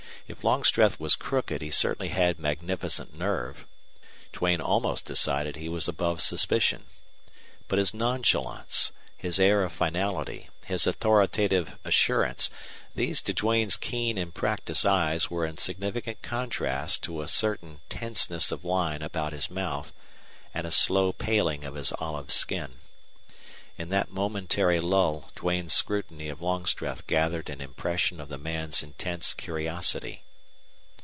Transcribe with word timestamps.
If 0.27 0.45
Longstreth 0.45 0.97
was 0.97 1.17
crooked 1.17 1.61
he 1.61 1.69
certainly 1.69 2.07
had 2.07 2.39
magnificent 2.39 3.13
nerve. 3.17 3.65
Duane 4.31 4.61
almost 4.61 5.03
decided 5.03 5.57
he 5.57 5.67
was 5.67 5.89
above 5.89 6.21
suspicion. 6.21 6.85
But 7.67 7.79
his 7.79 7.93
nonchalance, 7.93 8.93
his 9.17 9.41
air 9.41 9.61
of 9.61 9.73
finality, 9.73 10.49
his 10.63 10.87
authoritative 10.87 11.77
assurance 11.83 12.49
these 12.95 13.21
to 13.23 13.33
Duane's 13.33 13.75
keen 13.75 14.17
and 14.17 14.33
practiced 14.33 14.85
eyes 14.85 15.29
were 15.29 15.45
in 15.45 15.57
significant 15.57 16.21
contrast 16.21 17.03
to 17.03 17.21
a 17.21 17.27
certain 17.27 17.81
tenseness 17.89 18.53
of 18.53 18.63
line 18.63 19.01
about 19.01 19.33
his 19.33 19.51
mouth 19.51 19.91
and 20.53 20.65
a 20.65 20.71
slow 20.71 21.11
paling 21.11 21.65
of 21.65 21.75
his 21.75 21.91
olive 21.99 22.31
skin. 22.31 22.77
In 23.77 23.87
that 23.89 24.11
momentary 24.11 24.79
lull 24.79 25.31
Duane's 25.35 25.73
scrutiny 25.73 26.29
of 26.29 26.41
Longstreth 26.41 27.07
gathered 27.07 27.49
an 27.49 27.61
impression 27.61 28.19
of 28.19 28.29
the 28.29 28.37
man's 28.37 28.83
intense 28.83 29.33
curiosity. 29.33 30.23